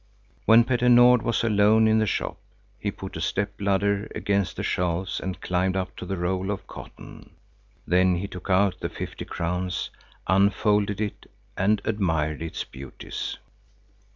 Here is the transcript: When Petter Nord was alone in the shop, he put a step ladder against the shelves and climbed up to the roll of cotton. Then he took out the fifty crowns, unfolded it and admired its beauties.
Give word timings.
When 0.45 0.63
Petter 0.63 0.89
Nord 0.89 1.21
was 1.21 1.43
alone 1.43 1.87
in 1.87 1.99
the 1.99 2.07
shop, 2.07 2.39
he 2.79 2.89
put 2.89 3.15
a 3.17 3.21
step 3.21 3.51
ladder 3.61 4.11
against 4.15 4.55
the 4.55 4.63
shelves 4.63 5.19
and 5.19 5.39
climbed 5.41 5.75
up 5.77 5.95
to 5.97 6.07
the 6.07 6.17
roll 6.17 6.49
of 6.49 6.65
cotton. 6.65 7.35
Then 7.85 8.15
he 8.15 8.27
took 8.27 8.49
out 8.49 8.79
the 8.79 8.89
fifty 8.89 9.25
crowns, 9.25 9.91
unfolded 10.25 10.99
it 10.99 11.29
and 11.55 11.83
admired 11.85 12.41
its 12.41 12.63
beauties. 12.63 13.37